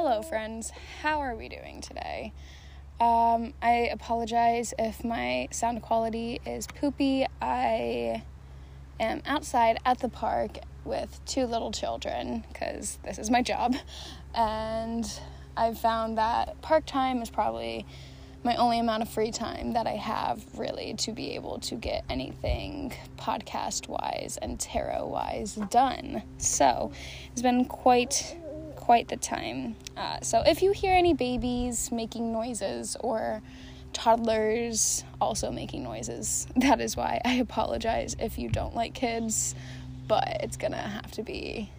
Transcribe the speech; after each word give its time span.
Hello, 0.00 0.22
friends. 0.22 0.70
How 1.02 1.18
are 1.18 1.34
we 1.34 1.48
doing 1.48 1.80
today? 1.80 2.32
Um, 3.00 3.52
I 3.60 3.90
apologize 3.92 4.72
if 4.78 5.04
my 5.04 5.48
sound 5.50 5.82
quality 5.82 6.40
is 6.46 6.68
poopy. 6.68 7.26
I 7.42 8.22
am 9.00 9.22
outside 9.26 9.80
at 9.84 9.98
the 9.98 10.08
park 10.08 10.58
with 10.84 11.20
two 11.26 11.46
little 11.46 11.72
children 11.72 12.44
because 12.46 13.00
this 13.02 13.18
is 13.18 13.28
my 13.28 13.42
job. 13.42 13.74
And 14.36 15.04
I've 15.56 15.80
found 15.80 16.16
that 16.16 16.62
park 16.62 16.86
time 16.86 17.20
is 17.20 17.28
probably 17.28 17.84
my 18.44 18.54
only 18.54 18.78
amount 18.78 19.02
of 19.02 19.08
free 19.08 19.32
time 19.32 19.72
that 19.72 19.88
I 19.88 19.96
have 19.96 20.44
really 20.56 20.94
to 20.98 21.10
be 21.10 21.34
able 21.34 21.58
to 21.58 21.74
get 21.74 22.04
anything 22.08 22.94
podcast 23.16 23.88
wise 23.88 24.38
and 24.40 24.60
tarot 24.60 25.08
wise 25.08 25.56
done. 25.70 26.22
So 26.36 26.92
it's 27.32 27.42
been 27.42 27.64
quite 27.64 28.36
quite 28.88 29.08
the 29.08 29.18
time. 29.18 29.76
Uh, 29.98 30.18
so 30.22 30.40
if 30.46 30.62
you 30.62 30.72
hear 30.72 30.94
any 30.94 31.12
babies 31.12 31.92
making 31.92 32.32
noises 32.32 32.96
or 33.00 33.42
toddlers 33.92 35.04
also 35.20 35.50
making 35.50 35.82
noises, 35.82 36.46
that 36.56 36.80
is 36.80 36.96
why 36.96 37.20
I 37.22 37.34
apologize 37.34 38.16
if 38.18 38.38
you 38.38 38.48
don't 38.48 38.74
like 38.74 38.94
kids, 38.94 39.54
but 40.06 40.26
it's 40.40 40.56
gonna 40.56 40.78
have 40.78 41.12
to 41.12 41.22
be 41.22 41.70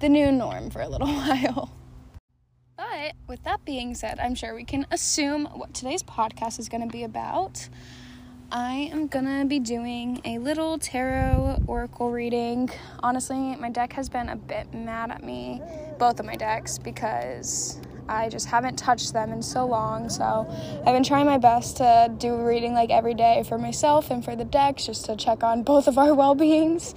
the 0.00 0.10
new 0.10 0.30
norm 0.30 0.68
for 0.68 0.82
a 0.82 0.88
little 0.90 1.06
while. 1.22 1.72
But 2.76 3.14
with 3.26 3.42
that 3.44 3.64
being 3.64 3.94
said, 3.94 4.18
I'm 4.18 4.34
sure 4.34 4.54
we 4.54 4.64
can 4.64 4.86
assume 4.90 5.46
what 5.46 5.72
today's 5.72 6.02
podcast 6.02 6.58
is 6.58 6.68
going 6.68 6.82
to 6.82 6.92
be 6.92 7.04
about. 7.04 7.70
I 8.50 8.90
am 8.92 9.08
to 9.08 9.44
be 9.46 9.58
doing 9.58 10.20
a 10.24 10.38
little 10.38 10.78
tarot 10.78 11.62
oracle 11.66 12.10
reading. 12.10 12.70
Honestly, 13.02 13.56
my 13.56 13.70
deck 13.70 13.92
has 13.94 14.08
been 14.08 14.28
a 14.28 14.36
bit 14.36 14.72
mad 14.72 15.10
at 15.10 15.22
me, 15.22 15.60
both 15.98 16.20
of 16.20 16.26
my 16.26 16.36
decks, 16.36 16.78
because 16.78 17.80
I 18.08 18.28
just 18.28 18.46
haven't 18.46 18.76
touched 18.76 19.12
them 19.12 19.32
in 19.32 19.42
so 19.42 19.66
long. 19.66 20.08
So 20.08 20.46
I've 20.86 20.94
been 20.94 21.04
trying 21.04 21.26
my 21.26 21.38
best 21.38 21.78
to 21.78 22.12
do 22.16 22.34
a 22.34 22.44
reading 22.44 22.74
like 22.74 22.90
every 22.90 23.14
day 23.14 23.44
for 23.48 23.58
myself 23.58 24.10
and 24.10 24.24
for 24.24 24.36
the 24.36 24.44
decks 24.44 24.86
just 24.86 25.06
to 25.06 25.16
check 25.16 25.42
on 25.42 25.62
both 25.64 25.88
of 25.88 25.98
our 25.98 26.14
well 26.14 26.34
beings. 26.34 26.94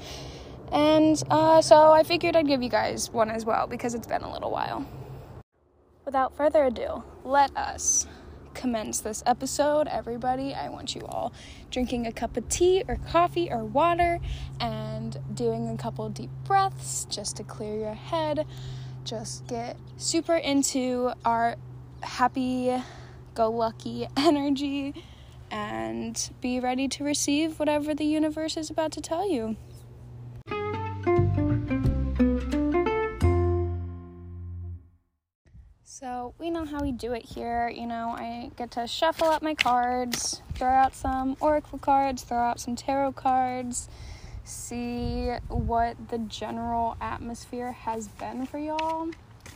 And 0.72 1.22
uh, 1.30 1.62
so 1.62 1.92
I 1.92 2.04
figured 2.04 2.36
I'd 2.36 2.48
give 2.48 2.62
you 2.62 2.70
guys 2.70 3.10
one 3.10 3.32
as 3.32 3.46
well 3.46 3.68
because 3.68 3.96
it's 3.96 4.08
been 4.08 4.22
a 4.22 4.32
little 4.32 4.52
while 4.52 4.86
without 6.08 6.34
further 6.38 6.64
ado, 6.64 7.04
let 7.26 7.56
us 7.58 8.08
commence 8.58 9.00
this 9.00 9.22
episode. 9.26 9.88
Everybody, 9.88 10.54
I 10.54 10.70
want 10.70 10.96
you 10.96 11.02
all 11.08 11.32
drinking 11.70 12.08
a 12.08 12.12
cup 12.12 12.36
of 12.36 12.50
tea 12.50 12.84
or 12.88 12.98
coffee 13.08 13.50
or 13.52 13.64
water 13.64 14.20
and 14.60 15.16
doing 15.34 15.70
a 15.70 15.78
couple 15.78 16.10
deep 16.10 16.32
breaths 16.44 17.06
just 17.06 17.38
to 17.38 17.44
clear 17.44 17.78
your 17.78 17.94
head. 17.94 18.46
Just 19.04 19.46
get 19.48 19.78
super 19.98 20.36
into 20.36 21.12
our 21.24 21.56
happy 22.02 22.76
go 23.36 23.52
lucky 23.52 24.08
energy 24.18 24.94
and 25.52 26.32
be 26.42 26.60
ready 26.60 26.88
to 26.88 27.04
receive 27.04 27.60
whatever 27.60 27.94
the 27.94 28.06
universe 28.06 28.58
is 28.58 28.72
about 28.72 28.92
to 28.92 29.02
tell 29.02 29.32
you. 29.32 29.56
We 36.40 36.50
know 36.50 36.66
how 36.66 36.82
we 36.82 36.92
do 36.92 37.14
it 37.14 37.24
here. 37.24 37.70
You 37.70 37.88
know, 37.88 38.10
I 38.18 38.52
get 38.58 38.72
to 38.72 38.88
shuffle 38.88 39.28
up 39.28 39.42
my 39.42 39.54
cards, 39.54 40.42
throw 40.56 40.70
out 40.70 40.96
some 40.96 41.38
oracle 41.40 41.78
cards, 41.78 42.24
throw 42.24 42.40
out 42.40 42.60
some 42.60 42.76
tarot 42.76 43.14
cards, 43.14 43.88
see 44.44 45.30
what 45.48 45.96
the 46.10 46.18
general 46.18 46.98
atmosphere 47.00 47.72
has 47.72 48.08
been 48.08 48.46
for 48.46 48.58
y'all. 48.58 49.10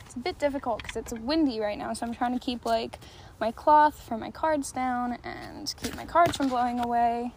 It's 0.04 0.14
a 0.14 0.18
bit 0.18 0.38
difficult 0.38 0.82
because 0.82 0.96
it's 0.96 1.12
windy 1.12 1.60
right 1.60 1.78
now, 1.78 1.92
so 1.94 2.06
I'm 2.06 2.14
trying 2.14 2.38
to 2.38 2.44
keep 2.44 2.64
like 2.64 2.98
my 3.40 3.50
cloth 3.50 4.00
for 4.06 4.16
my 4.16 4.30
cards 4.30 4.72
down 4.72 5.18
and 5.24 5.74
keep 5.82 5.96
my 5.96 6.04
cards 6.04 6.36
from 6.36 6.48
blowing 6.48 6.80
away. 6.80 7.32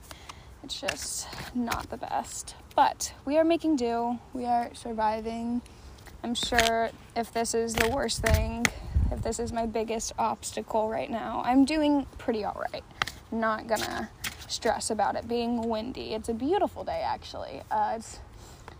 It's 0.63 0.79
just 0.79 1.27
not 1.55 1.89
the 1.89 1.97
best. 1.97 2.55
But 2.75 3.13
we 3.25 3.37
are 3.37 3.43
making 3.43 3.77
do. 3.77 4.19
We 4.33 4.45
are 4.45 4.69
surviving. 4.73 5.61
I'm 6.23 6.35
sure 6.35 6.89
if 7.15 7.31
this 7.31 7.53
is 7.53 7.73
the 7.73 7.89
worst 7.89 8.21
thing 8.21 8.65
this 9.21 9.39
is 9.39 9.51
my 9.51 9.65
biggest 9.65 10.13
obstacle 10.17 10.89
right 10.89 11.09
now. 11.09 11.41
I'm 11.45 11.65
doing 11.65 12.05
pretty 12.17 12.45
alright. 12.45 12.83
Not 13.31 13.67
gonna 13.67 14.09
stress 14.47 14.89
about 14.89 15.15
it 15.15 15.27
being 15.27 15.67
windy. 15.67 16.13
It's 16.13 16.29
a 16.29 16.33
beautiful 16.33 16.83
day 16.83 17.01
actually. 17.05 17.61
Uh, 17.71 17.93
it's 17.97 18.19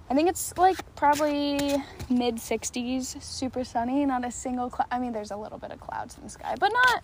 I 0.09 0.13
think 0.13 0.29
it's 0.29 0.56
like 0.57 0.95
probably 0.95 1.84
mid 2.09 2.35
60s, 2.35 3.22
super 3.24 3.63
sunny, 3.63 4.06
not 4.06 4.24
a 4.24 4.31
single 4.31 4.69
cloud. 4.69 4.88
I 4.91 5.00
mean, 5.00 5.13
there's 5.13 5.31
a 5.31 5.38
little 5.38 5.57
bit 5.57 5.72
of 5.72 5.79
clouds 5.79 6.18
in 6.18 6.24
the 6.24 6.29
sky, 6.29 6.56
but 6.59 6.72
not 6.72 7.03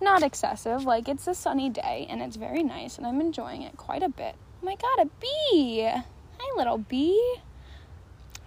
not 0.00 0.22
excessive. 0.22 0.84
Like 0.84 1.08
it's 1.08 1.26
a 1.26 1.34
sunny 1.34 1.68
day 1.68 2.06
and 2.08 2.22
it's 2.22 2.36
very 2.36 2.62
nice 2.62 2.96
and 2.98 3.06
I'm 3.06 3.20
enjoying 3.20 3.62
it 3.62 3.76
quite 3.76 4.02
a 4.02 4.08
bit. 4.08 4.34
Oh 4.62 4.66
my 4.66 4.76
god, 4.76 5.06
a 5.06 5.10
bee. 5.20 5.82
Hi 5.82 6.56
little 6.56 6.78
bee. 6.78 7.36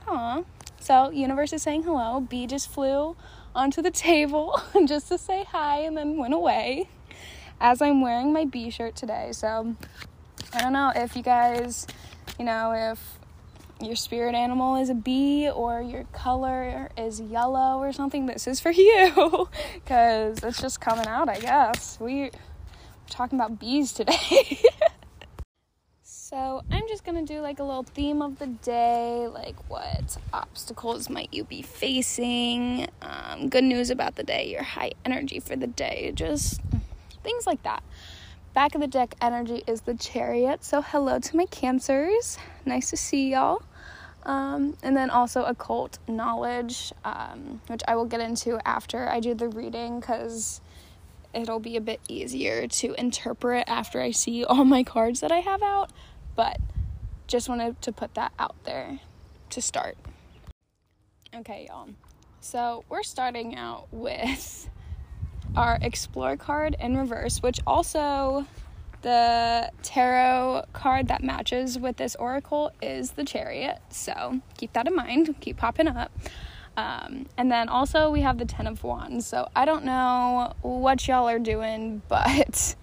Aw. 0.08 0.44
So, 0.80 1.10
universe 1.10 1.52
is 1.52 1.64
saying 1.64 1.84
hello. 1.84 2.20
Bee 2.20 2.46
just 2.46 2.70
flew 2.70 3.16
onto 3.56 3.82
the 3.82 3.92
table 3.92 4.62
just 4.86 5.08
to 5.08 5.18
say 5.18 5.46
hi 5.46 5.80
and 5.80 5.96
then 5.98 6.18
went 6.18 6.34
away 6.34 6.90
as 7.60 7.82
I'm 7.82 8.02
wearing 8.02 8.34
my 8.34 8.46
B 8.46 8.70
shirt 8.70 8.96
today. 8.96 9.30
So 9.32 9.76
I 10.54 10.62
don't 10.62 10.74
know 10.74 10.92
if 10.96 11.16
you 11.16 11.24
guys, 11.24 11.88
you 12.38 12.46
know, 12.46 12.74
if 12.92 13.18
your 13.82 13.96
spirit 13.96 14.36
animal 14.36 14.76
is 14.76 14.90
a 14.90 14.94
bee 14.94 15.50
or 15.50 15.82
your 15.82 16.06
color 16.14 16.90
is 16.98 17.20
yellow 17.20 17.80
or 17.80 17.92
something, 17.92 18.26
this 18.26 18.48
is 18.48 18.60
for 18.60 18.72
you 18.74 19.50
because 19.74 20.44
it's 20.44 20.62
just 20.62 20.82
coming 20.82 21.08
out, 21.08 21.30
I 21.30 21.40
guess. 21.40 21.98
We, 22.00 22.16
we're 22.16 22.32
talking 23.10 23.40
about 23.40 23.60
bees 23.60 23.94
today. 23.94 24.62
So 26.28 26.64
I'm 26.72 26.88
just 26.88 27.04
gonna 27.04 27.22
do 27.22 27.40
like 27.42 27.60
a 27.60 27.64
little 27.64 27.84
theme 27.84 28.24
of 28.24 28.40
the 28.40 28.48
day, 28.48 29.28
like 29.32 29.56
what 29.70 30.18
obstacles 30.34 31.08
might 31.08 31.32
you 31.32 31.44
be 31.44 31.62
facing, 31.62 32.88
um, 33.04 33.48
good 33.48 33.64
news 33.64 33.92
about 33.92 34.16
the 34.16 34.24
day, 34.24 34.50
your 34.50 34.64
high 34.64 34.94
energy 35.06 35.40
for 35.40 35.56
the 35.56 35.68
day, 35.68 36.12
just 36.16 36.62
things 37.24 37.46
like 37.46 37.62
that. 37.62 37.84
Back 38.56 38.74
of 38.74 38.82
the 38.82 38.88
deck 38.88 39.14
energy 39.22 39.64
is 39.68 39.82
the 39.82 39.94
chariot, 39.94 40.64
so 40.64 40.82
hello 40.82 41.20
to 41.20 41.38
my 41.38 41.46
cancers, 41.46 42.40
nice 42.66 42.90
to 42.90 42.98
see 42.98 43.30
y'all. 43.30 43.62
Um, 44.24 44.76
and 44.82 44.98
then 44.98 45.12
also 45.12 45.44
occult 45.44 46.00
knowledge, 46.08 46.92
um, 47.04 47.62
which 47.68 47.84
I 47.88 47.96
will 47.96 48.06
get 48.06 48.20
into 48.20 48.58
after 48.68 49.08
I 49.08 49.20
do 49.20 49.36
the 49.36 49.48
reading 49.48 50.00
because 50.00 50.60
it'll 51.36 51.60
be 51.60 51.78
a 51.78 51.82
bit 51.82 52.00
easier 52.08 52.66
to 52.66 53.00
interpret 53.00 53.66
after 53.68 54.02
I 54.02 54.10
see 54.10 54.44
all 54.44 54.66
my 54.66 54.82
cards 54.82 55.20
that 55.20 55.32
I 55.32 55.42
have 55.42 55.62
out. 55.62 55.92
But 56.36 56.60
just 57.28 57.50
wanted 57.50 57.82
to 57.82 57.92
put 57.92 58.14
that 58.16 58.34
out 58.38 58.56
there 58.64 59.00
to 59.52 59.62
start. 59.62 59.98
Okay, 61.36 61.68
y'all. 61.70 61.90
So 62.40 62.84
we're 62.90 63.04
starting 63.04 63.56
out 63.56 63.88
with 63.92 64.70
our 65.56 65.78
Explore 65.82 66.38
card 66.38 66.76
in 66.80 66.98
reverse, 66.98 67.42
which 67.42 67.60
also 67.66 68.46
the 69.02 69.72
tarot 69.84 70.64
card 70.74 71.08
that 71.10 71.24
matches 71.24 71.78
with 71.78 71.98
this 71.98 72.16
oracle 72.16 72.72
is 72.82 73.12
the 73.12 73.24
chariot. 73.24 73.80
So 73.90 74.42
keep 74.58 74.74
that 74.74 74.88
in 74.88 74.96
mind, 74.96 75.36
keep 75.42 75.58
popping 75.58 75.88
up. 75.88 76.12
Um, 76.78 77.28
and 77.38 77.52
then 77.52 77.70
also 77.70 78.12
we 78.12 78.22
have 78.22 78.38
the 78.38 78.46
Ten 78.46 78.68
of 78.68 78.84
Wands. 78.84 79.26
So 79.26 79.48
I 79.56 79.66
don't 79.66 79.86
know 79.86 80.54
what 80.62 81.08
y'all 81.08 81.30
are 81.30 81.40
doing, 81.40 82.02
but 82.10 82.76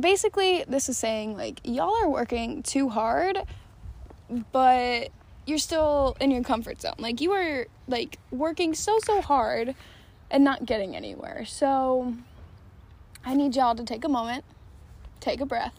basically 0.00 0.64
this 0.66 0.88
is 0.88 0.98
saying 0.98 1.36
like 1.36 1.60
y'all 1.64 1.94
are 2.02 2.08
working 2.08 2.62
too 2.62 2.88
hard 2.88 3.38
but 4.52 5.10
you're 5.46 5.58
still 5.58 6.16
in 6.20 6.30
your 6.30 6.42
comfort 6.42 6.80
zone. 6.80 6.94
Like 6.98 7.20
you 7.20 7.32
are 7.32 7.66
like 7.88 8.18
working 8.30 8.74
so 8.74 8.98
so 9.04 9.20
hard 9.20 9.74
and 10.30 10.44
not 10.44 10.64
getting 10.64 10.96
anywhere. 10.96 11.44
So 11.44 12.14
i 13.22 13.34
need 13.34 13.54
y'all 13.54 13.74
to 13.74 13.84
take 13.84 14.02
a 14.02 14.08
moment 14.08 14.42
take 15.20 15.42
a 15.42 15.44
breath 15.44 15.74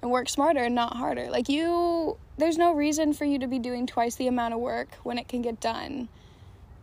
and 0.00 0.08
work 0.08 0.28
smarter 0.28 0.60
and 0.60 0.74
not 0.74 0.96
harder. 0.96 1.28
Like 1.30 1.48
you 1.48 2.16
there's 2.38 2.56
no 2.56 2.72
reason 2.72 3.12
for 3.12 3.24
you 3.24 3.38
to 3.38 3.46
be 3.46 3.58
doing 3.58 3.86
twice 3.86 4.14
the 4.14 4.28
amount 4.28 4.54
of 4.54 4.60
work 4.60 4.88
when 5.02 5.18
it 5.18 5.28
can 5.28 5.42
get 5.42 5.60
done 5.60 6.08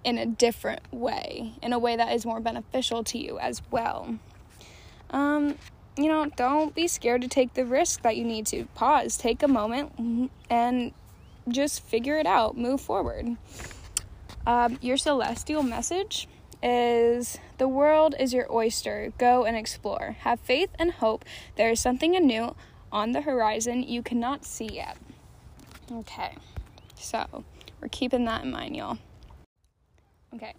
in 0.04 0.18
a 0.18 0.26
different 0.26 0.82
way 0.92 1.54
in 1.62 1.74
a 1.74 1.80
way 1.80 1.96
that 1.96 2.14
is 2.14 2.26
more 2.26 2.40
beneficial 2.40 3.04
to 3.06 3.18
you 3.18 3.40
as 3.40 3.62
well. 3.72 4.18
Um 5.10 5.56
you 5.98 6.08
know, 6.08 6.26
don't 6.36 6.74
be 6.76 6.88
scared 6.88 7.22
to 7.22 7.28
take 7.28 7.54
the 7.54 7.66
risk 7.66 8.02
that 8.02 8.18
you 8.18 8.24
need 8.24 8.46
to. 8.48 8.66
Pause, 8.76 9.18
take 9.18 9.44
a 9.44 9.48
moment, 9.48 10.30
and 10.50 10.92
just 11.48 11.82
figure 11.84 12.18
it 12.18 12.26
out. 12.26 12.58
Move 12.58 12.82
forward. 12.82 13.38
Um, 14.46 14.78
your 14.82 14.98
celestial 14.98 15.64
message 15.64 16.28
is 16.64 17.38
the 17.58 17.68
world 17.68 18.16
is 18.20 18.34
your 18.34 18.52
oyster. 18.52 19.14
Go 19.18 19.46
and 19.46 19.58
explore. 19.58 20.18
Have 20.22 20.40
faith 20.40 20.70
and 20.80 20.92
hope. 20.92 21.26
There 21.56 21.70
is 21.70 21.80
something 21.80 22.16
anew 22.16 22.56
on 22.92 23.12
the 23.12 23.22
horizon 23.22 23.84
you 23.84 24.02
cannot 24.02 24.46
see 24.46 24.70
yet. 24.72 24.98
Okay, 25.92 26.36
so 26.96 27.44
we're 27.82 27.90
keeping 27.90 28.26
that 28.26 28.44
in 28.44 28.52
mind, 28.52 28.76
y'all. 28.76 28.98
Okay, 30.34 30.54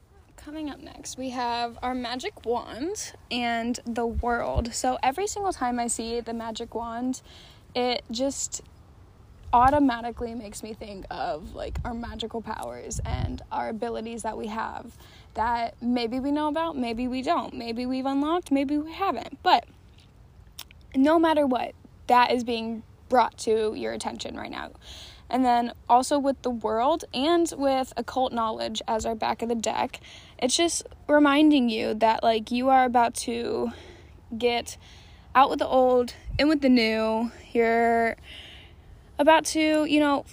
coming 0.48 0.70
up 0.70 0.80
next, 0.80 1.18
we 1.18 1.28
have 1.28 1.78
our 1.82 1.94
magic 1.94 2.46
wand 2.46 3.12
and 3.30 3.80
the 3.84 4.06
world. 4.06 4.72
So 4.72 4.96
every 5.02 5.26
single 5.26 5.52
time 5.52 5.78
I 5.78 5.88
see 5.88 6.20
the 6.20 6.32
magic 6.32 6.74
wand, 6.74 7.20
it 7.74 8.02
just 8.10 8.62
automatically 9.52 10.34
makes 10.34 10.62
me 10.62 10.72
think 10.72 11.04
of 11.10 11.54
like 11.54 11.76
our 11.84 11.92
magical 11.92 12.40
powers 12.40 12.98
and 13.04 13.42
our 13.52 13.68
abilities 13.68 14.22
that 14.22 14.38
we 14.38 14.46
have 14.46 14.96
that 15.34 15.74
maybe 15.82 16.18
we 16.18 16.32
know 16.32 16.48
about, 16.48 16.78
maybe 16.78 17.06
we 17.06 17.20
don't, 17.20 17.52
maybe 17.52 17.84
we've 17.84 18.06
unlocked, 18.06 18.50
maybe 18.50 18.78
we 18.78 18.90
haven't. 18.90 19.42
But 19.42 19.66
no 20.96 21.18
matter 21.18 21.46
what, 21.46 21.72
that 22.06 22.32
is 22.32 22.42
being 22.42 22.84
brought 23.10 23.36
to 23.40 23.74
your 23.74 23.92
attention 23.92 24.34
right 24.34 24.50
now. 24.50 24.70
And 25.30 25.44
then 25.44 25.72
also 25.88 26.18
with 26.18 26.40
the 26.42 26.50
world 26.50 27.04
and 27.12 27.52
with 27.56 27.92
occult 27.96 28.32
knowledge 28.32 28.80
as 28.88 29.04
our 29.04 29.14
back 29.14 29.42
of 29.42 29.48
the 29.48 29.54
deck, 29.54 30.00
it's 30.38 30.56
just 30.56 30.86
reminding 31.06 31.68
you 31.68 31.94
that 31.94 32.22
like 32.22 32.50
you 32.50 32.70
are 32.70 32.84
about 32.84 33.14
to 33.14 33.72
get 34.36 34.76
out 35.34 35.50
with 35.50 35.58
the 35.58 35.66
old, 35.66 36.14
in 36.38 36.48
with 36.48 36.60
the 36.62 36.68
new. 36.68 37.30
You're 37.52 38.16
about 39.18 39.44
to, 39.46 39.84
you 39.84 40.00
know, 40.00 40.24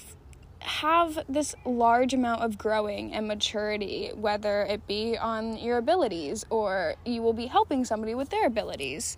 have 0.60 1.20
this 1.30 1.54
large 1.64 2.14
amount 2.14 2.42
of 2.42 2.58
growing 2.58 3.14
and 3.14 3.28
maturity, 3.28 4.12
whether 4.16 4.64
it 4.64 4.88
be 4.88 5.18
on 5.18 5.58
your 5.58 5.78
abilities 5.78 6.44
or 6.50 6.96
you 7.06 7.22
will 7.22 7.34
be 7.34 7.46
helping 7.46 7.86
somebody 7.86 8.16
with 8.16 8.30
their 8.30 8.48
abilities. 8.48 9.18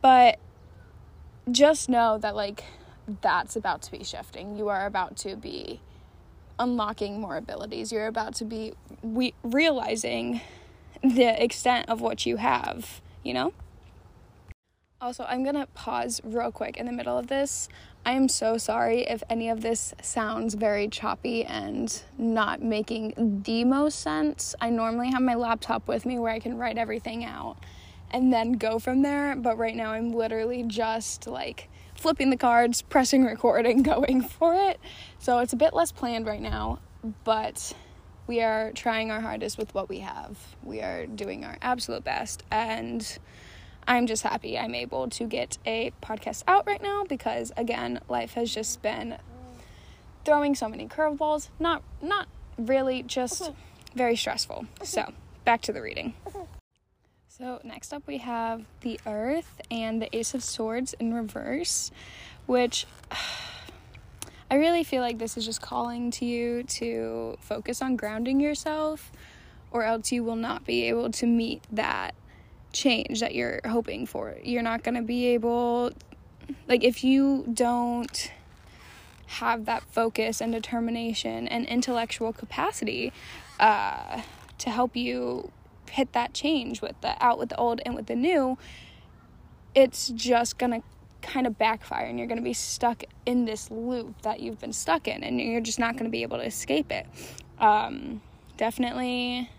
But 0.00 0.38
just 1.50 1.88
know 1.88 2.18
that, 2.18 2.36
like, 2.36 2.64
that's 3.20 3.56
about 3.56 3.82
to 3.82 3.90
be 3.90 4.04
shifting. 4.04 4.56
You 4.56 4.68
are 4.68 4.86
about 4.86 5.16
to 5.18 5.36
be 5.36 5.80
unlocking 6.58 7.20
more 7.20 7.36
abilities. 7.36 7.90
You're 7.90 8.06
about 8.06 8.34
to 8.36 8.44
be 8.44 8.74
we- 9.02 9.34
realizing 9.42 10.40
the 11.02 11.42
extent 11.42 11.88
of 11.88 12.00
what 12.00 12.26
you 12.26 12.36
have, 12.36 13.00
you 13.22 13.32
know? 13.32 13.52
Also, 15.00 15.24
I'm 15.24 15.42
gonna 15.42 15.66
pause 15.72 16.20
real 16.22 16.52
quick 16.52 16.76
in 16.76 16.84
the 16.84 16.92
middle 16.92 17.16
of 17.16 17.28
this. 17.28 17.70
I 18.04 18.12
am 18.12 18.28
so 18.28 18.58
sorry 18.58 19.00
if 19.02 19.22
any 19.30 19.48
of 19.48 19.62
this 19.62 19.94
sounds 20.02 20.52
very 20.52 20.88
choppy 20.88 21.42
and 21.42 22.02
not 22.18 22.60
making 22.60 23.40
the 23.44 23.64
most 23.64 24.00
sense. 24.00 24.54
I 24.60 24.68
normally 24.68 25.10
have 25.10 25.22
my 25.22 25.34
laptop 25.34 25.88
with 25.88 26.04
me 26.04 26.18
where 26.18 26.32
I 26.32 26.38
can 26.38 26.58
write 26.58 26.76
everything 26.76 27.24
out 27.24 27.56
and 28.10 28.30
then 28.30 28.52
go 28.52 28.78
from 28.78 29.00
there, 29.00 29.34
but 29.36 29.56
right 29.56 29.74
now 29.74 29.92
I'm 29.92 30.12
literally 30.12 30.64
just 30.64 31.26
like 31.26 31.69
flipping 32.00 32.30
the 32.30 32.36
cards, 32.36 32.82
pressing 32.82 33.24
record, 33.24 33.66
and 33.66 33.84
going 33.94 34.22
for 34.22 34.54
it. 34.54 34.80
So 35.18 35.38
it's 35.38 35.52
a 35.52 35.56
bit 35.56 35.74
less 35.74 35.92
planned 35.92 36.26
right 36.26 36.40
now, 36.40 36.80
but 37.24 37.72
we 38.26 38.40
are 38.40 38.72
trying 38.72 39.10
our 39.10 39.20
hardest 39.20 39.58
with 39.58 39.74
what 39.74 39.88
we 39.88 40.00
have. 40.00 40.38
We 40.62 40.80
are 40.80 41.06
doing 41.06 41.44
our 41.44 41.58
absolute 41.60 42.04
best, 42.04 42.42
and 42.50 43.18
I'm 43.86 44.06
just 44.06 44.22
happy 44.22 44.58
I'm 44.58 44.74
able 44.74 45.08
to 45.10 45.24
get 45.24 45.58
a 45.66 45.92
podcast 46.02 46.44
out 46.48 46.66
right 46.66 46.82
now 46.82 47.04
because 47.04 47.52
again, 47.56 48.00
life 48.08 48.34
has 48.34 48.52
just 48.52 48.82
been 48.82 49.18
throwing 50.24 50.54
so 50.54 50.68
many 50.68 50.88
curveballs. 50.88 51.48
Not 51.58 51.82
not 52.00 52.28
really, 52.56 53.02
just 53.02 53.52
very 53.94 54.16
stressful. 54.16 54.66
So, 54.82 55.12
back 55.44 55.62
to 55.62 55.72
the 55.72 55.82
reading. 55.82 56.14
So, 57.40 57.58
next 57.64 57.94
up 57.94 58.02
we 58.06 58.18
have 58.18 58.66
the 58.82 59.00
Earth 59.06 59.62
and 59.70 60.02
the 60.02 60.14
Ace 60.14 60.34
of 60.34 60.44
Swords 60.44 60.92
in 61.00 61.14
reverse, 61.14 61.90
which 62.44 62.86
I 64.50 64.56
really 64.56 64.84
feel 64.84 65.00
like 65.00 65.16
this 65.16 65.38
is 65.38 65.46
just 65.46 65.62
calling 65.62 66.10
to 66.10 66.26
you 66.26 66.64
to 66.64 67.38
focus 67.40 67.80
on 67.80 67.96
grounding 67.96 68.40
yourself, 68.40 69.10
or 69.70 69.84
else 69.84 70.12
you 70.12 70.22
will 70.22 70.36
not 70.36 70.66
be 70.66 70.82
able 70.88 71.10
to 71.12 71.24
meet 71.24 71.62
that 71.72 72.14
change 72.74 73.20
that 73.20 73.34
you're 73.34 73.62
hoping 73.64 74.04
for. 74.04 74.36
You're 74.44 74.60
not 74.60 74.82
going 74.82 74.96
to 74.96 75.02
be 75.02 75.28
able, 75.28 75.92
like, 76.68 76.84
if 76.84 77.02
you 77.02 77.46
don't 77.54 78.32
have 79.28 79.64
that 79.64 79.82
focus 79.84 80.42
and 80.42 80.52
determination 80.52 81.48
and 81.48 81.64
intellectual 81.64 82.34
capacity 82.34 83.14
uh, 83.58 84.20
to 84.58 84.68
help 84.68 84.94
you 84.94 85.50
hit 85.88 86.12
that 86.12 86.34
change 86.34 86.82
with 86.82 87.00
the 87.00 87.22
out 87.24 87.38
with 87.38 87.48
the 87.50 87.56
old 87.56 87.80
and 87.84 87.94
with 87.94 88.06
the 88.06 88.16
new, 88.16 88.58
it's 89.74 90.08
just 90.08 90.58
gonna 90.58 90.82
kind 91.22 91.46
of 91.46 91.58
backfire 91.58 92.06
and 92.06 92.18
you're 92.18 92.28
gonna 92.28 92.40
be 92.40 92.52
stuck 92.52 93.04
in 93.26 93.44
this 93.44 93.70
loop 93.70 94.22
that 94.22 94.40
you've 94.40 94.58
been 94.58 94.72
stuck 94.72 95.06
in 95.06 95.22
and 95.22 95.40
you're 95.40 95.60
just 95.60 95.78
not 95.78 95.96
gonna 95.96 96.10
be 96.10 96.22
able 96.22 96.38
to 96.38 96.44
escape 96.44 96.90
it. 96.90 97.06
Um, 97.58 98.22
definitely 98.56 99.50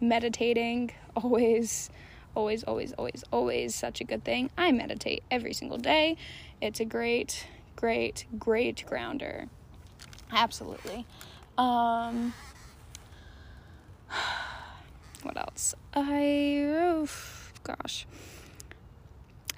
meditating, 0.00 0.92
always, 1.16 1.90
always, 2.34 2.64
always, 2.64 2.92
always, 2.92 3.24
always 3.32 3.74
such 3.74 4.00
a 4.00 4.04
good 4.04 4.24
thing. 4.24 4.50
I 4.56 4.72
meditate 4.72 5.22
every 5.30 5.52
single 5.52 5.78
day. 5.78 6.16
It's 6.60 6.80
a 6.80 6.84
great, 6.84 7.46
great, 7.76 8.26
great 8.38 8.84
grounder. 8.86 9.48
Absolutely. 10.32 11.06
Um, 11.56 12.34
what 15.28 15.36
else? 15.36 15.74
I 15.92 16.64
oh, 16.64 17.06
gosh. 17.62 18.06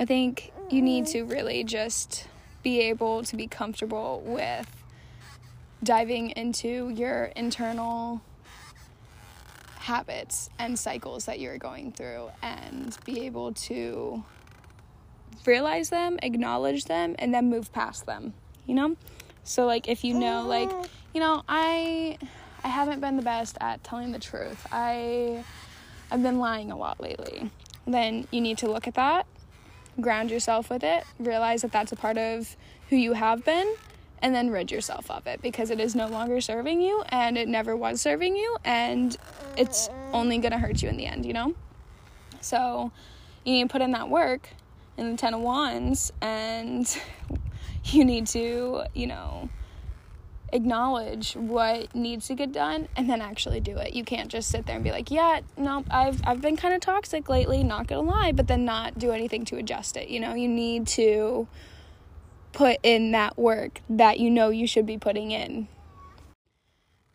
I 0.00 0.04
think 0.04 0.52
you 0.68 0.82
need 0.82 1.06
to 1.06 1.22
really 1.22 1.62
just 1.62 2.26
be 2.64 2.80
able 2.80 3.22
to 3.22 3.36
be 3.36 3.46
comfortable 3.46 4.20
with 4.26 4.68
diving 5.82 6.30
into 6.30 6.90
your 6.90 7.26
internal 7.36 8.20
habits 9.78 10.50
and 10.58 10.76
cycles 10.76 11.26
that 11.26 11.38
you're 11.38 11.56
going 11.56 11.92
through 11.92 12.30
and 12.42 12.98
be 13.04 13.24
able 13.24 13.52
to 13.52 14.24
realize 15.46 15.88
them, 15.90 16.18
acknowledge 16.22 16.86
them, 16.86 17.14
and 17.18 17.32
then 17.32 17.48
move 17.48 17.72
past 17.72 18.06
them, 18.06 18.34
you 18.66 18.74
know? 18.74 18.96
So 19.44 19.66
like 19.66 19.88
if 19.88 20.02
you 20.02 20.14
know 20.14 20.46
like, 20.46 20.68
ah. 20.70 20.84
you 21.14 21.20
know, 21.20 21.44
I 21.48 22.18
I 22.62 22.68
haven't 22.68 23.00
been 23.00 23.16
the 23.16 23.22
best 23.22 23.56
at 23.60 23.82
telling 23.84 24.12
the 24.12 24.18
truth. 24.18 24.66
I 24.70 25.44
I've 26.10 26.22
been 26.22 26.38
lying 26.38 26.70
a 26.70 26.76
lot 26.76 27.00
lately. 27.00 27.50
Then 27.86 28.26
you 28.30 28.40
need 28.40 28.58
to 28.58 28.70
look 28.70 28.86
at 28.86 28.94
that, 28.94 29.26
ground 30.00 30.30
yourself 30.30 30.70
with 30.70 30.82
it, 30.82 31.04
realize 31.18 31.62
that 31.62 31.72
that's 31.72 31.92
a 31.92 31.96
part 31.96 32.18
of 32.18 32.56
who 32.88 32.96
you 32.96 33.12
have 33.12 33.44
been, 33.44 33.74
and 34.22 34.34
then 34.34 34.50
rid 34.50 34.70
yourself 34.70 35.10
of 35.10 35.26
it 35.26 35.40
because 35.42 35.70
it 35.70 35.80
is 35.80 35.94
no 35.94 36.06
longer 36.08 36.40
serving 36.40 36.80
you 36.82 37.02
and 37.08 37.38
it 37.38 37.48
never 37.48 37.76
was 37.76 38.00
serving 38.00 38.36
you 38.36 38.56
and 38.64 39.16
it's 39.56 39.88
only 40.12 40.38
going 40.38 40.52
to 40.52 40.58
hurt 40.58 40.82
you 40.82 40.88
in 40.88 40.96
the 40.96 41.06
end, 41.06 41.24
you 41.24 41.32
know? 41.32 41.54
So 42.40 42.92
you 43.44 43.52
need 43.54 43.62
to 43.62 43.68
put 43.68 43.82
in 43.82 43.92
that 43.92 44.08
work 44.08 44.48
in 44.96 45.12
the 45.12 45.16
10 45.16 45.34
of 45.34 45.40
wands 45.40 46.12
and 46.20 47.00
you 47.84 48.04
need 48.04 48.26
to, 48.28 48.84
you 48.94 49.06
know, 49.06 49.48
acknowledge 50.52 51.34
what 51.34 51.94
needs 51.94 52.26
to 52.28 52.34
get 52.34 52.52
done 52.52 52.88
and 52.96 53.08
then 53.08 53.20
actually 53.20 53.60
do 53.60 53.76
it. 53.78 53.94
You 53.94 54.04
can't 54.04 54.28
just 54.28 54.50
sit 54.50 54.66
there 54.66 54.76
and 54.76 54.84
be 54.84 54.90
like, 54.90 55.10
"Yeah, 55.10 55.40
nope, 55.56 55.86
I've 55.90 56.20
I've 56.24 56.40
been 56.40 56.56
kind 56.56 56.74
of 56.74 56.80
toxic 56.80 57.28
lately, 57.28 57.62
not 57.62 57.86
going 57.86 58.06
to 58.06 58.12
lie," 58.12 58.32
but 58.32 58.48
then 58.48 58.64
not 58.64 58.98
do 58.98 59.10
anything 59.12 59.44
to 59.46 59.56
adjust 59.56 59.96
it. 59.96 60.08
You 60.08 60.20
know, 60.20 60.34
you 60.34 60.48
need 60.48 60.86
to 60.88 61.46
put 62.52 62.78
in 62.82 63.12
that 63.12 63.38
work 63.38 63.80
that 63.88 64.18
you 64.18 64.30
know 64.30 64.50
you 64.50 64.66
should 64.66 64.86
be 64.86 64.98
putting 64.98 65.30
in. 65.30 65.68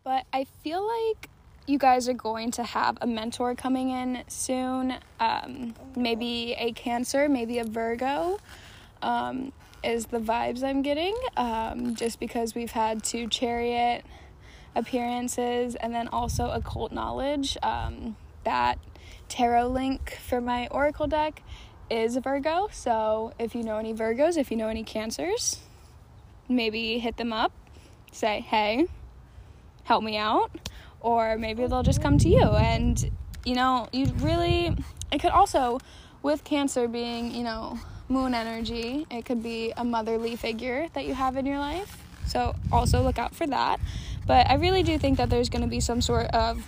But 0.04 0.25
I 0.32 0.46
feel 0.63 0.88
like 0.88 1.30
you 1.68 1.80
guys 1.80 2.08
are 2.08 2.13
going 2.13 2.51
to 2.51 2.63
have 2.63 2.98
a 3.01 3.08
mentor 3.08 3.56
coming 3.56 3.89
in 3.89 4.24
soon. 4.27 4.96
Um, 5.20 5.74
maybe 5.96 6.56
a 6.58 6.72
Cancer, 6.74 7.27
maybe 7.27 7.58
a 7.60 7.63
Virgo. 7.63 8.39
Um, 9.01 9.51
is 9.86 10.08
the 10.08 10.20
vibes 10.20 10.63
I'm 10.63 10.82
getting, 10.82 11.15
um, 11.38 11.96
just 11.96 12.20
because 12.20 12.56
we've 12.56 12.72
had 12.72 13.04
two 13.04 13.27
chariot 13.27 14.04
appearances 14.75 15.75
and 15.75 15.94
then 15.94 16.08
also 16.10 16.50
occult 16.50 16.92
knowledge. 16.92 17.58
Um, 17.63 18.18
that 18.44 18.80
tarot 19.30 19.68
link 19.68 20.18
for 20.27 20.42
my 20.42 20.68
oracle 20.68 21.08
deck 21.08 21.42
is 21.89 22.15
a 22.15 22.22
Virgo, 22.22 22.68
so 22.72 23.34
if 23.38 23.54
you 23.54 23.63
know 23.63 23.77
any 23.77 23.94
Virgos, 23.94 24.38
if 24.38 24.50
you 24.51 24.58
know 24.58 24.68
any 24.68 24.84
Cancers, 24.84 25.60
maybe 26.50 27.00
hit 27.00 27.18
them 27.18 27.32
up, 27.32 27.51
say, 28.12 28.42
hey, 28.42 28.88
help 29.84 30.04
me 30.04 30.18
out, 30.18 30.51
or 31.00 31.38
maybe 31.38 31.65
they'll 31.68 31.84
just 31.84 32.01
come 32.01 32.18
to 32.18 32.30
you. 32.30 32.42
And, 32.44 33.12
you 33.46 33.56
know, 33.56 33.88
you 33.94 34.12
really, 34.18 34.75
it 35.12 35.20
could 35.22 35.32
also, 35.32 35.80
with 36.24 36.44
Cancer 36.44 36.88
being, 36.88 37.34
you 37.34 37.44
know, 37.44 37.80
moon 38.07 38.33
energy. 38.33 39.05
It 39.09 39.25
could 39.25 39.41
be 39.41 39.74
a 39.75 39.83
motherly 39.83 40.35
figure 40.35 40.88
that 40.93 41.05
you 41.05 41.13
have 41.13 41.38
in 41.38 41.45
your 41.45 41.59
life. 41.59 41.97
So 42.25 42.55
also 42.71 43.01
look 43.01 43.17
out 43.17 43.35
for 43.35 43.47
that. 43.47 43.79
But 44.27 44.50
I 44.50 44.55
really 44.55 44.83
do 44.83 44.97
think 44.97 45.17
that 45.17 45.29
there's 45.29 45.50
going 45.50 45.62
to 45.62 45.67
be 45.67 45.79
some 45.79 46.01
sort 46.01 46.27
of 46.27 46.65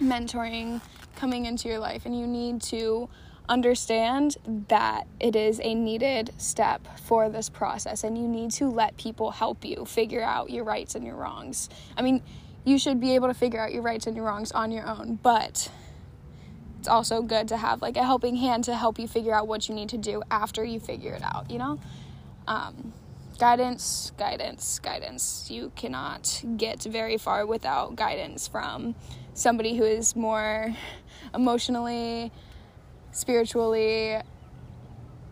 mentoring 0.00 0.80
coming 1.16 1.46
into 1.46 1.68
your 1.68 1.78
life 1.78 2.04
and 2.06 2.18
you 2.18 2.26
need 2.26 2.60
to 2.60 3.08
understand 3.48 4.36
that 4.68 5.06
it 5.20 5.36
is 5.36 5.60
a 5.62 5.74
needed 5.74 6.32
step 6.38 6.86
for 7.00 7.28
this 7.28 7.48
process 7.48 8.02
and 8.02 8.16
you 8.16 8.26
need 8.26 8.50
to 8.50 8.68
let 8.68 8.96
people 8.96 9.30
help 9.30 9.64
you 9.64 9.84
figure 9.84 10.22
out 10.22 10.50
your 10.50 10.64
rights 10.64 10.94
and 10.94 11.04
your 11.04 11.14
wrongs. 11.14 11.68
I 11.96 12.02
mean, 12.02 12.22
you 12.64 12.78
should 12.78 13.00
be 13.00 13.14
able 13.14 13.28
to 13.28 13.34
figure 13.34 13.60
out 13.60 13.72
your 13.72 13.82
rights 13.82 14.06
and 14.06 14.16
your 14.16 14.24
wrongs 14.24 14.50
on 14.52 14.72
your 14.72 14.86
own, 14.86 15.18
but 15.22 15.70
it's 16.84 16.88
also 16.90 17.22
good 17.22 17.48
to 17.48 17.56
have 17.56 17.80
like 17.80 17.96
a 17.96 18.04
helping 18.04 18.36
hand 18.36 18.62
to 18.64 18.76
help 18.76 18.98
you 18.98 19.08
figure 19.08 19.32
out 19.32 19.48
what 19.48 19.70
you 19.70 19.74
need 19.74 19.88
to 19.88 19.96
do 19.96 20.22
after 20.30 20.62
you 20.62 20.78
figure 20.78 21.14
it 21.14 21.22
out, 21.22 21.50
you 21.50 21.56
know? 21.56 21.80
Um, 22.46 22.92
guidance, 23.38 24.12
guidance, 24.18 24.80
guidance. 24.80 25.46
You 25.50 25.72
cannot 25.76 26.44
get 26.58 26.82
very 26.82 27.16
far 27.16 27.46
without 27.46 27.96
guidance 27.96 28.46
from 28.46 28.94
somebody 29.32 29.78
who 29.78 29.84
is 29.84 30.14
more 30.14 30.74
emotionally, 31.34 32.30
spiritually, 33.12 34.18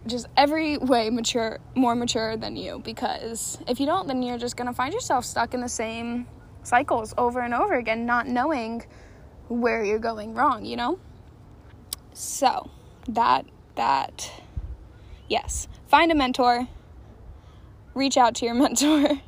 just 0.07 0.29
every 0.35 0.79
way 0.79 1.11
mature, 1.11 1.59
more 1.75 1.95
mature 1.95 2.35
than 2.39 2.57
you. 2.57 2.79
Because 2.83 3.59
if 3.69 3.79
you 3.79 3.85
don't, 3.85 4.09
then 4.09 4.23
you're 4.23 4.39
just 4.39 4.57
gonna 4.57 4.73
find 4.73 4.95
yourself 4.95 5.27
stuck 5.27 5.53
in 5.53 5.61
the 5.61 5.69
same 5.69 6.27
cycles 6.63 7.13
over 7.19 7.41
and 7.41 7.53
over 7.53 7.75
again, 7.75 8.07
not 8.07 8.27
knowing 8.27 8.87
where 9.49 9.85
you're 9.85 9.99
going 9.99 10.33
wrong, 10.33 10.65
you 10.65 10.77
know? 10.77 10.99
So, 12.15 12.71
that, 13.09 13.47
that, 13.75 14.31
yes. 15.29 15.69
Find 15.89 16.13
a 16.13 16.15
mentor, 16.15 16.69
reach 17.95 18.17
out 18.17 18.35
to 18.37 18.47
your 18.47 18.55
mentor, 18.63 19.21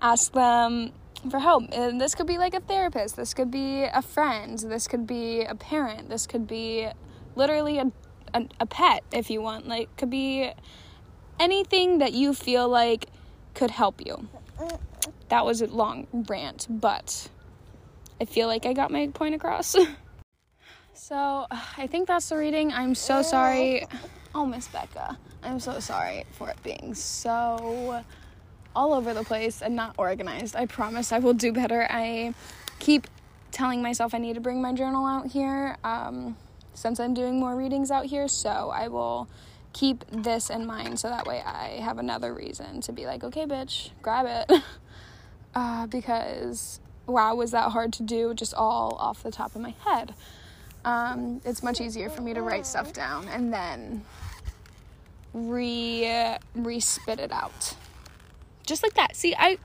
ask 0.00 0.32
them 0.32 0.92
for 1.30 1.38
help. 1.38 1.64
And 1.72 2.00
this 2.00 2.14
could 2.14 2.26
be 2.26 2.38
like 2.38 2.54
a 2.54 2.60
therapist, 2.60 3.16
this 3.16 3.34
could 3.34 3.50
be 3.50 3.84
a 3.84 4.02
friend, 4.02 4.58
this 4.58 4.88
could 4.88 5.06
be 5.06 5.42
a 5.42 5.54
parent, 5.54 6.08
this 6.08 6.26
could 6.26 6.46
be 6.46 6.88
literally 7.36 7.78
a, 7.78 7.90
a, 8.32 8.46
a 8.60 8.66
pet 8.66 9.02
if 9.12 9.30
you 9.30 9.40
want. 9.40 9.66
Like, 9.66 9.94
could 9.96 10.10
be 10.10 10.52
anything 11.38 11.98
that 11.98 12.12
you 12.12 12.34
feel 12.34 12.68
like 12.68 13.06
could 13.54 13.70
help 13.70 14.04
you. 14.04 14.28
That 15.28 15.44
was 15.44 15.62
a 15.62 15.66
long 15.66 16.06
rant, 16.28 16.66
but 16.68 17.28
I 18.20 18.24
feel 18.24 18.46
like 18.46 18.66
I 18.66 18.72
got 18.72 18.90
my 18.90 19.08
point 19.08 19.34
across. 19.34 19.74
so, 20.94 21.46
I 21.76 21.86
think 21.86 22.08
that's 22.08 22.28
the 22.28 22.36
reading. 22.36 22.72
I'm 22.72 22.94
so 22.94 23.22
sorry. 23.22 23.86
Oh, 24.34 24.46
Miss 24.46 24.68
Becca. 24.68 25.18
I'm 25.42 25.60
so 25.60 25.78
sorry 25.78 26.24
for 26.32 26.48
it 26.48 26.56
being 26.62 26.94
so 26.94 28.02
all 28.74 28.92
over 28.92 29.14
the 29.14 29.22
place 29.22 29.62
and 29.62 29.76
not 29.76 29.94
organized. 29.98 30.56
I 30.56 30.66
promise 30.66 31.12
I 31.12 31.18
will 31.18 31.34
do 31.34 31.52
better. 31.52 31.86
I 31.88 32.34
keep 32.78 33.06
telling 33.50 33.82
myself 33.82 34.14
I 34.14 34.18
need 34.18 34.34
to 34.34 34.40
bring 34.40 34.60
my 34.60 34.72
journal 34.72 35.06
out 35.06 35.28
here 35.28 35.76
um, 35.84 36.36
since 36.74 36.98
I'm 36.98 37.14
doing 37.14 37.38
more 37.38 37.54
readings 37.54 37.90
out 37.90 38.06
here, 38.06 38.26
so 38.26 38.72
I 38.74 38.88
will 38.88 39.28
keep 39.72 40.04
this 40.10 40.50
in 40.50 40.66
mind 40.66 40.98
so 40.98 41.08
that 41.08 41.26
way 41.26 41.42
I 41.44 41.80
have 41.80 41.98
another 41.98 42.34
reason 42.34 42.80
to 42.82 42.92
be 42.92 43.06
like, 43.06 43.22
okay, 43.22 43.44
bitch, 43.44 43.90
grab 44.02 44.26
it. 44.26 44.62
uh, 45.54 45.86
because 45.86 46.80
wow, 47.06 47.34
was 47.34 47.50
that 47.52 47.70
hard 47.70 47.92
to 47.92 48.02
do 48.02 48.34
just 48.34 48.54
all 48.54 48.96
off 48.98 49.22
the 49.22 49.30
top 49.30 49.54
of 49.54 49.60
my 49.60 49.74
head. 49.84 50.14
Um, 50.84 51.40
it's 51.44 51.62
much 51.62 51.80
easier 51.80 52.10
for 52.10 52.20
me 52.20 52.34
to 52.34 52.42
write 52.42 52.66
stuff 52.66 52.92
down 52.92 53.26
and 53.28 53.52
then 53.52 54.04
re 55.32 56.36
re 56.54 56.80
spit 56.80 57.20
it 57.20 57.32
out. 57.32 57.74
Just 58.66 58.82
like 58.82 58.94
that. 58.94 59.16
See, 59.16 59.34
I 59.36 59.58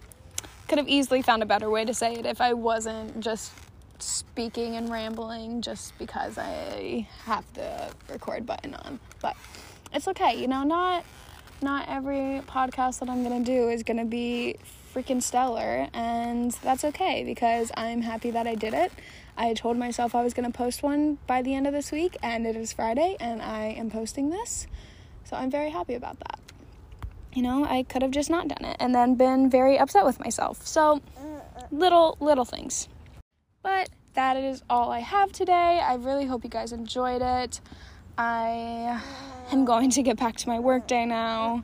could 0.67 0.77
have 0.77 0.88
easily 0.88 1.21
found 1.21 1.43
a 1.43 1.45
better 1.45 1.69
way 1.69 1.85
to 1.85 1.93
say 1.93 2.13
it 2.13 2.25
if 2.25 2.41
I 2.41 2.53
wasn't 2.53 3.19
just 3.19 3.51
speaking 3.99 4.75
and 4.75 4.89
rambling 4.89 5.61
just 5.61 5.97
because 5.97 6.38
I 6.38 7.07
have 7.25 7.45
the 7.53 7.91
record 8.09 8.45
button 8.45 8.73
on. 8.75 8.99
But 9.21 9.35
it's 9.93 10.07
okay, 10.07 10.39
you 10.39 10.47
know, 10.47 10.63
not 10.63 11.03
not 11.61 11.89
every 11.89 12.41
podcast 12.47 12.99
that 12.99 13.09
I'm 13.09 13.23
to 13.43 13.51
do 13.51 13.69
is 13.69 13.83
to 13.97 14.05
be 14.05 14.55
freaking 14.93 15.21
stellar 15.21 15.88
and 15.93 16.51
that's 16.63 16.83
okay 16.83 17.23
because 17.23 17.71
I'm 17.75 18.01
happy 18.01 18.31
that 18.31 18.47
I 18.47 18.55
did 18.55 18.73
it. 18.73 18.91
I 19.39 19.53
told 19.53 19.77
myself 19.77 20.13
I 20.13 20.22
was 20.22 20.34
going 20.34 20.51
to 20.51 20.55
post 20.55 20.84
one 20.84 21.17
by 21.25 21.41
the 21.41 21.55
end 21.55 21.65
of 21.65 21.72
this 21.72 21.93
week 21.93 22.17
and 22.22 22.46
it 22.46 22.58
is 22.58 22.74
Friday 22.74 23.15
and 23.22 23.41
I 23.41 23.67
am 23.67 23.89
posting 23.89 24.29
this. 24.29 24.67
So 25.24 25.38
I'm 25.38 25.50
very 25.50 25.69
happy 25.69 25.93
about 25.93 26.19
that. 26.19 26.39
You 27.34 27.43
know, 27.43 27.63
I 27.63 27.84
could 27.84 28.01
have 28.01 28.12
just 28.12 28.29
not 28.29 28.50
done 28.50 28.65
it 28.65 28.75
and 28.81 28.93
then 28.93 29.15
been 29.15 29.50
very 29.50 29.79
upset 29.79 30.03
with 30.03 30.19
myself. 30.19 30.67
So 30.67 31.01
little 31.72 32.17
little 32.19 32.43
things. 32.43 32.89
But 33.63 33.89
that 34.13 34.36
is 34.36 34.62
all 34.69 34.91
I 34.91 35.00
have 35.00 35.31
today. 35.31 35.79
I 35.79 35.93
really 35.96 36.25
hope 36.25 36.43
you 36.43 36.50
guys 36.50 36.74
enjoyed 36.74 37.22
it. 37.22 37.62
I 38.17 39.01
am 39.53 39.63
going 39.63 39.89
to 39.91 40.03
get 40.03 40.17
back 40.17 40.36
to 40.38 40.50
my 40.50 40.60
workday 40.60 41.05
now 41.05 41.63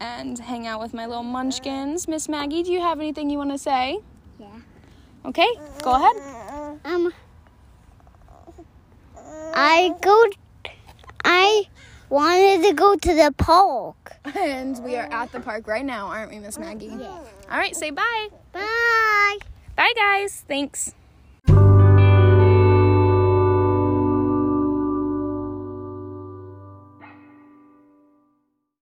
and 0.00 0.36
hang 0.40 0.66
out 0.66 0.80
with 0.80 0.92
my 0.92 1.06
little 1.06 1.22
munchkins. 1.22 2.08
Miss 2.08 2.28
Maggie, 2.28 2.64
do 2.64 2.72
you 2.72 2.80
have 2.80 2.98
anything 2.98 3.30
you 3.30 3.38
want 3.38 3.52
to 3.52 3.58
say? 3.58 4.00
Yeah. 4.40 4.48
Okay, 5.24 5.48
go 5.82 5.94
ahead. 5.94 6.45
Um, 6.86 7.12
I 9.18 9.92
go. 10.00 10.24
I 11.24 11.64
wanted 12.08 12.62
to 12.68 12.74
go 12.74 12.94
to 12.94 13.14
the 13.14 13.34
park. 13.36 14.12
And 14.36 14.78
we 14.84 14.94
are 14.94 15.08
at 15.10 15.32
the 15.32 15.40
park 15.40 15.66
right 15.66 15.84
now, 15.84 16.06
aren't 16.06 16.30
we, 16.30 16.38
Miss 16.38 16.58
Maggie? 16.60 16.86
Yeah. 16.86 17.08
All 17.50 17.58
right, 17.58 17.74
say 17.74 17.90
bye. 17.90 18.28
Bye. 18.52 19.38
Bye, 19.74 19.92
guys. 19.96 20.44
Thanks. 20.46 20.94